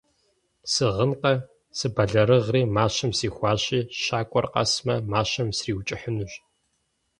[0.71, 1.33] -Сыгъынкъэ:
[1.77, 6.33] сыбэлэрыгъри мащэм сихуащи, щакӏуэр къэсмэ, мащэм сриукӏыхьынущ.